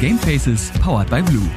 [0.00, 1.50] Game Faces powered by Blue.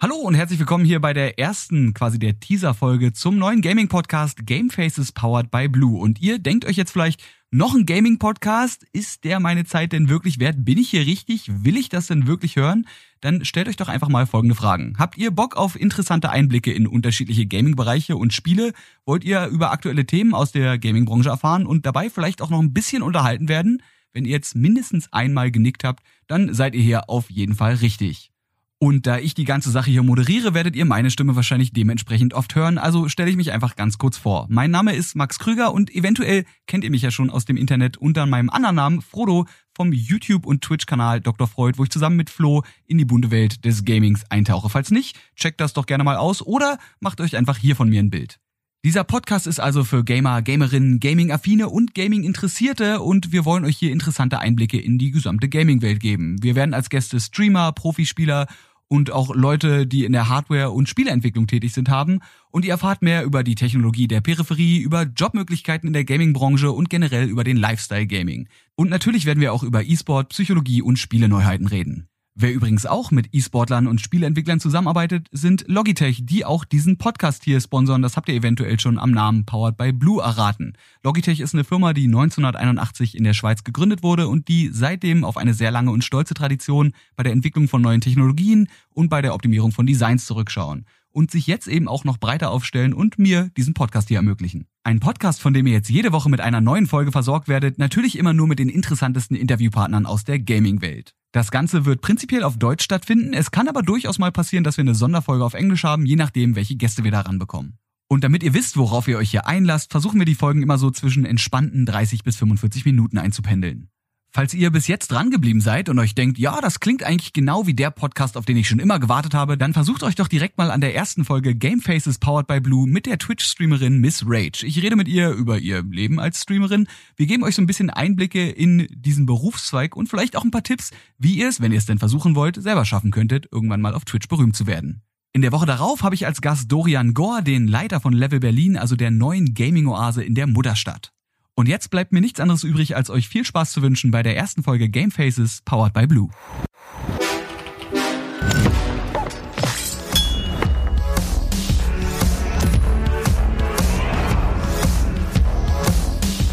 [0.00, 4.70] Hallo und herzlich willkommen hier bei der ersten, quasi der Teaser-Folge zum neuen Gaming-Podcast Game
[4.70, 5.98] Faces powered by Blue.
[5.98, 8.84] Und ihr denkt euch jetzt vielleicht, noch ein Gaming-Podcast?
[8.92, 10.64] Ist der meine Zeit denn wirklich wert?
[10.64, 11.64] Bin ich hier richtig?
[11.64, 12.86] Will ich das denn wirklich hören?
[13.20, 14.94] Dann stellt euch doch einfach mal folgende Fragen.
[14.96, 18.74] Habt ihr Bock auf interessante Einblicke in unterschiedliche Gaming-Bereiche und Spiele?
[19.06, 22.72] Wollt ihr über aktuelle Themen aus der Gaming-Branche erfahren und dabei vielleicht auch noch ein
[22.72, 23.82] bisschen unterhalten werden?
[24.16, 28.30] Wenn ihr jetzt mindestens einmal genickt habt, dann seid ihr hier auf jeden Fall richtig.
[28.78, 32.54] Und da ich die ganze Sache hier moderiere, werdet ihr meine Stimme wahrscheinlich dementsprechend oft
[32.54, 34.46] hören, also stelle ich mich einfach ganz kurz vor.
[34.48, 37.98] Mein Name ist Max Krüger und eventuell kennt ihr mich ja schon aus dem Internet
[37.98, 39.44] unter meinem anderen Namen Frodo
[39.74, 41.46] vom YouTube- und Twitch-Kanal Dr.
[41.46, 44.70] Freud, wo ich zusammen mit Flo in die bunte Welt des Gamings eintauche.
[44.70, 48.00] Falls nicht, checkt das doch gerne mal aus oder macht euch einfach hier von mir
[48.00, 48.40] ein Bild.
[48.86, 53.90] Dieser Podcast ist also für Gamer, Gamerinnen, Gaming-Affine und Gaming-Interessierte und wir wollen euch hier
[53.90, 56.40] interessante Einblicke in die gesamte Gaming-Welt geben.
[56.40, 58.46] Wir werden als Gäste Streamer, Profispieler
[58.86, 62.20] und auch Leute, die in der Hardware- und Spieleentwicklung tätig sind, haben
[62.52, 66.88] und ihr erfahrt mehr über die Technologie der Peripherie, über Jobmöglichkeiten in der Gaming-Branche und
[66.88, 68.48] generell über den Lifestyle-Gaming.
[68.76, 72.06] Und natürlich werden wir auch über E-Sport, Psychologie und Spieleneuheiten reden.
[72.38, 77.62] Wer übrigens auch mit E-Sportlern und Spieleentwicklern zusammenarbeitet, sind Logitech, die auch diesen Podcast hier
[77.62, 78.02] sponsern.
[78.02, 80.74] Das habt ihr eventuell schon am Namen Powered by Blue erraten.
[81.02, 85.38] Logitech ist eine Firma, die 1981 in der Schweiz gegründet wurde und die seitdem auf
[85.38, 89.32] eine sehr lange und stolze Tradition bei der Entwicklung von neuen Technologien und bei der
[89.32, 93.72] Optimierung von Designs zurückschauen und sich jetzt eben auch noch breiter aufstellen und mir diesen
[93.72, 94.66] Podcast hier ermöglichen.
[94.86, 98.16] Ein Podcast, von dem ihr jetzt jede Woche mit einer neuen Folge versorgt werdet, natürlich
[98.16, 101.12] immer nur mit den interessantesten Interviewpartnern aus der Gaming-Welt.
[101.32, 104.82] Das Ganze wird prinzipiell auf Deutsch stattfinden, es kann aber durchaus mal passieren, dass wir
[104.82, 107.78] eine Sonderfolge auf Englisch haben, je nachdem, welche Gäste wir da ranbekommen.
[108.06, 110.92] Und damit ihr wisst, worauf ihr euch hier einlasst, versuchen wir die Folgen immer so
[110.92, 113.88] zwischen entspannten 30 bis 45 Minuten einzupendeln.
[114.36, 117.66] Falls ihr bis jetzt dran geblieben seid und euch denkt, ja, das klingt eigentlich genau
[117.66, 120.58] wie der Podcast, auf den ich schon immer gewartet habe, dann versucht euch doch direkt
[120.58, 124.66] mal an der ersten Folge Game Faces Powered by Blue mit der Twitch-Streamerin Miss Rage.
[124.66, 126.86] Ich rede mit ihr über ihr Leben als Streamerin.
[127.16, 130.62] Wir geben euch so ein bisschen Einblicke in diesen Berufszweig und vielleicht auch ein paar
[130.62, 133.94] Tipps, wie ihr es, wenn ihr es denn versuchen wollt, selber schaffen könntet, irgendwann mal
[133.94, 135.00] auf Twitch berühmt zu werden.
[135.32, 138.76] In der Woche darauf habe ich als Gast Dorian Gore, den Leiter von Level Berlin,
[138.76, 141.14] also der neuen Gaming-Oase in der Mutterstadt.
[141.58, 144.36] Und jetzt bleibt mir nichts anderes übrig, als euch viel Spaß zu wünschen bei der
[144.36, 146.28] ersten Folge Game Faces powered by Blue.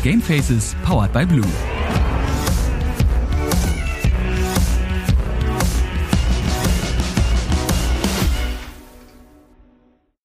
[0.03, 1.72] Game Faces powered by Blue.